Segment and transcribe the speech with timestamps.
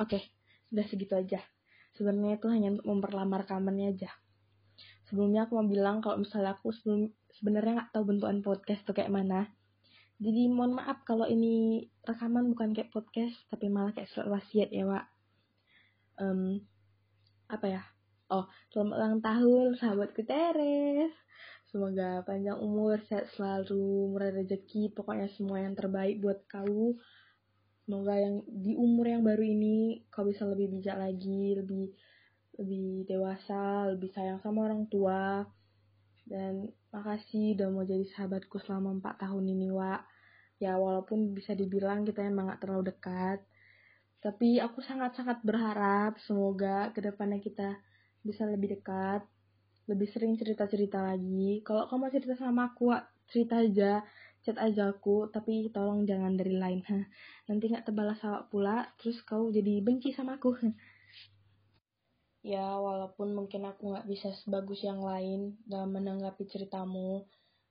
[0.00, 0.18] Oke,
[0.74, 1.38] udah segitu aja.
[1.94, 4.10] Sebenarnya itu hanya untuk memperlama rekamannya aja.
[5.06, 9.14] Sebelumnya aku mau bilang kalau misalnya aku sebelum sebenarnya nggak tahu bentukan podcast tuh kayak
[9.14, 9.46] mana.
[10.18, 14.86] Jadi mohon maaf kalau ini rekaman bukan kayak podcast, tapi malah kayak surat wasiat ya,
[14.86, 15.06] Wak.
[16.18, 16.62] Um,
[17.50, 17.82] apa ya?
[18.30, 21.12] Oh, selamat ulang tahun sahabatku Teres.
[21.68, 26.94] Semoga panjang umur, sehat selalu, murah rezeki, pokoknya semua yang terbaik buat kau.
[27.84, 31.92] Semoga yang di umur yang baru ini kau bisa lebih bijak lagi, lebih
[32.56, 35.44] lebih dewasa, lebih sayang sama orang tua.
[36.24, 40.00] Dan makasih udah mau jadi sahabatku selama 4 tahun ini, Wak.
[40.56, 43.44] Ya, walaupun bisa dibilang kita emang gak terlalu dekat.
[44.24, 47.76] Tapi aku sangat-sangat berharap semoga ke depannya kita
[48.24, 49.20] bisa lebih dekat
[49.84, 51.60] lebih sering cerita-cerita lagi.
[51.60, 52.92] Kalau kamu cerita sama aku,
[53.28, 54.00] cerita aja,
[54.44, 56.80] chat aja aku, tapi tolong jangan dari lain.
[57.48, 60.50] Nanti nggak terbalas awak pula, terus kau jadi benci sama aku.
[62.52, 67.10] ya, walaupun mungkin aku nggak bisa sebagus yang lain dalam menanggapi ceritamu,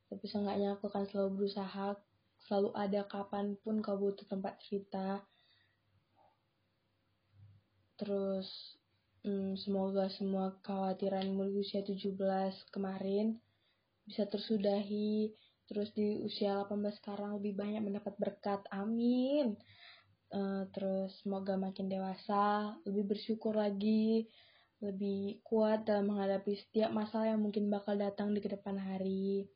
[0.10, 1.88] tapi seenggaknya aku akan selalu berusaha,
[2.46, 5.08] selalu ada kapan pun kau butuh tempat cerita.
[8.00, 8.50] Terus
[9.24, 13.40] Hmm, semoga semua kekhawatiranmu di usia 17 kemarin
[14.04, 15.32] bisa tersudahi.
[15.68, 18.62] Terus di usia 18 sekarang lebih banyak mendapat berkat.
[18.72, 19.56] Amin.
[20.34, 24.26] Uh, terus semoga makin dewasa, lebih bersyukur lagi,
[24.82, 29.48] lebih kuat dalam menghadapi setiap masalah yang mungkin bakal datang di ke depan hari.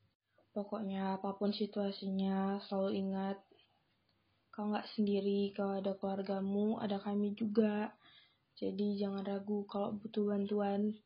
[0.53, 3.37] Pokoknya apa pun situasinya, selalu ingat
[4.53, 7.93] kau nggak sendiri, kau ada keluargamu, ada kami juga.
[8.57, 10.97] Jadi jangan ragu kalau butuh bantuan,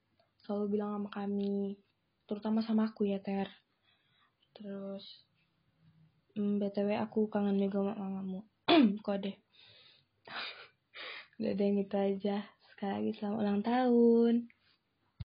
[0.43, 1.75] selalu bilang sama kami,
[2.27, 3.51] terutama sama aku ya Ter.
[4.55, 5.05] Terus,
[6.35, 8.45] hmm, btw aku kangen juga sama mamamu.
[9.05, 9.39] Kode.
[11.39, 12.45] Udah deh gitu aja.
[12.71, 14.35] Sekali lagi selamat ulang tahun.